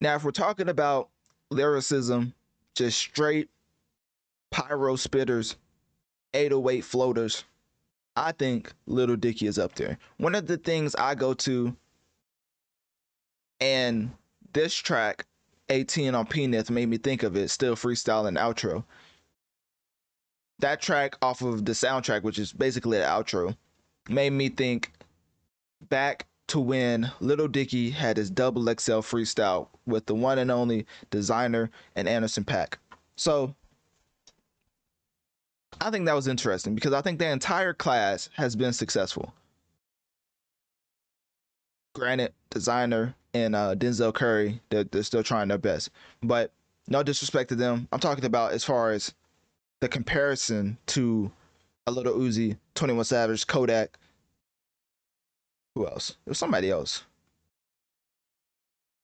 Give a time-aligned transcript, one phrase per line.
[0.00, 1.08] Now, if we're talking about
[1.50, 2.34] lyricism,
[2.74, 3.48] just straight
[4.50, 5.56] pyro spitters,
[6.34, 7.44] 808 floaters,
[8.14, 9.98] I think Lil Dicky is up there.
[10.18, 11.76] One of the things I go to,
[13.60, 14.10] and
[14.52, 15.26] this track,
[15.68, 18.84] 18 on Penith, made me think of it, still freestyling outro.
[20.60, 23.56] That track off of the soundtrack, which is basically the outro,
[24.08, 24.92] made me think
[25.88, 30.86] back to when Lil Dicky had his double XL freestyle with the one and only
[31.10, 32.74] Desiigner and Anderson .Paak.
[33.16, 33.54] So
[35.80, 39.32] I think that was interesting because I think the entire class has been successful.
[41.94, 45.90] Granted, Desiigner and uh, Denzel Curry, they're, they're still trying their best.
[46.22, 46.52] But
[46.88, 47.88] no disrespect to them.
[47.92, 49.12] I'm talking about as far as
[49.80, 51.30] the comparison to
[51.86, 53.98] a Lil Uzi, 21 Savage, Kodak,
[55.78, 56.16] who else?
[56.26, 57.04] It was somebody else.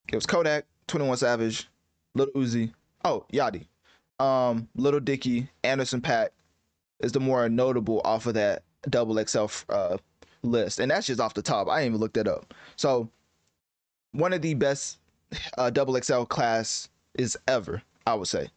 [0.08, 1.68] It was Kodak, 21 Savage,
[2.14, 2.72] Lil Uzi.
[3.04, 3.66] Oh, Yachty.
[4.18, 6.30] Um, Lil Dicky, Anderson .Paak
[7.00, 9.98] is the more notable off of that double XL uh,
[10.42, 10.80] list.
[10.80, 11.68] And that's just off the top.
[11.68, 12.52] I didn't even look that up.
[12.76, 13.08] So
[14.10, 14.98] one of the best
[15.56, 18.48] uh, double XL class is ever, I would say.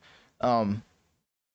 [0.42, 0.82] Um,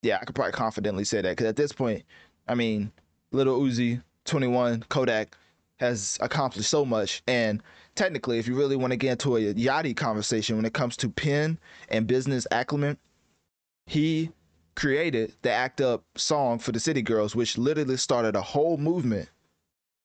[0.03, 2.05] yeah, I could probably confidently say that because at this point,
[2.47, 2.93] I mean,
[3.33, 5.37] Lil Uzi, 21, Kodak,
[5.83, 7.23] has accomplished so much.
[7.27, 7.61] And
[7.97, 11.09] technically, if you really want to get into a Yachty conversation when it comes to
[11.09, 12.97] pen and business acumen,
[13.87, 14.31] he
[14.77, 19.29] created the Act Up song for the City Girls, which literally started a whole movement,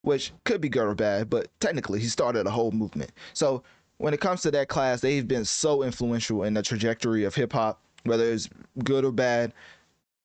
[0.02, 3.12] which could be good or bad, but technically he started a whole movement.
[3.34, 3.64] So
[3.98, 7.54] when it comes to that class, they've been so influential in the trajectory of hip
[7.54, 8.50] hop, whether it's
[8.84, 9.54] good or bad.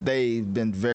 [0.01, 0.95] They've been very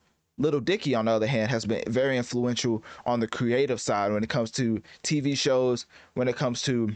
[0.41, 4.23] Lil Dicky, on the other hand, has been very influential on the creative side when
[4.23, 5.85] it comes to TV shows,
[6.15, 6.95] when it comes to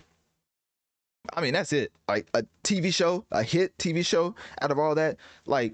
[1.33, 1.91] I mean, that's it.
[2.07, 5.73] Like a TV show, a hit TV show out of all that, like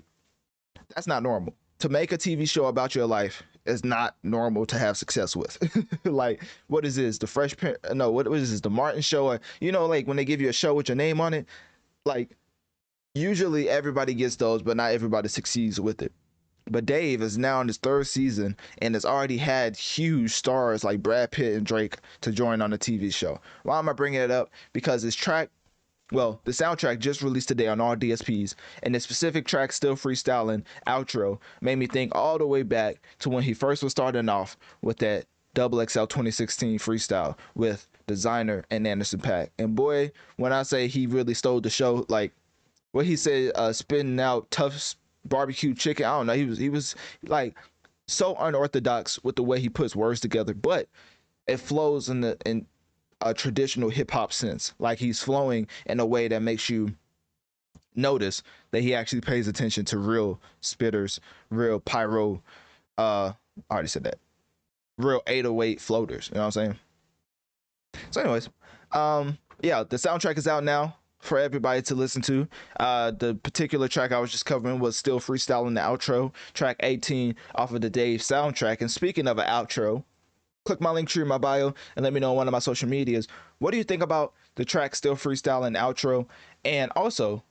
[0.95, 1.53] that's not normal.
[1.79, 5.57] To make a TV show about your life is not normal to have success with.
[6.05, 7.17] like, what is this?
[7.17, 7.77] The Fresh Prince?
[7.93, 8.61] No, what, what is this?
[8.61, 9.27] The Martin Show?
[9.27, 11.47] Or, you know, like when they give you a show with your name on it,
[12.05, 12.37] like
[13.13, 16.13] usually everybody gets those, but not everybody succeeds with it.
[16.71, 21.03] But Dave is now in his third season and has already had huge stars like
[21.03, 23.41] Brad Pitt and Drake to join on the TV show.
[23.63, 24.49] Why am I bringing it up?
[24.71, 25.49] Because his track,
[26.13, 30.63] well, the soundtrack just released today on all DSPs, and the specific track, Still Freestyling
[30.87, 34.57] Outro, made me think all the way back to when he first was starting off
[34.81, 39.49] with that Double XL 2016 freestyle with Desiigner and Anderson .Paak.
[39.59, 42.31] And boy, when I say he really stole the show, like
[42.93, 43.73] what he said, uh,
[44.21, 44.95] out tough
[45.25, 46.05] barbecue chicken.
[46.05, 46.33] I don't know.
[46.33, 46.95] He was he was
[47.27, 47.55] like
[48.07, 50.87] so unorthodox with the way he puts words together, but
[51.47, 52.65] it flows in the in
[53.21, 54.73] a traditional hip hop sense.
[54.79, 56.95] Like he's flowing in a way that makes you
[57.95, 58.41] notice
[58.71, 61.19] that he actually pays attention to real spitters,
[61.49, 62.41] real pyro.
[62.97, 63.33] Uh,
[63.69, 64.17] I already said that.
[64.97, 66.29] Real 808 floaters.
[66.29, 66.75] You know what I'm saying?
[68.11, 68.49] So, anyways,
[68.91, 72.47] um, yeah, the soundtrack is out now for everybody to listen to.
[72.79, 77.35] Uh, the particular track I was just covering was still freestyling the outro, track 18
[77.55, 78.81] off of the Dave soundtrack.
[78.81, 80.03] And speaking of an outro,
[80.65, 82.59] click my link tree in my bio and let me know on one of my
[82.59, 83.27] social medias.
[83.59, 86.27] What do you think about the track still freestyling outro?
[86.65, 87.43] And also,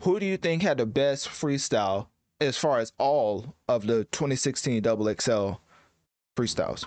[0.00, 2.08] who do you think had the best freestyle
[2.40, 5.52] as far as all of the 2016 Double XL
[6.36, 6.86] freestyles?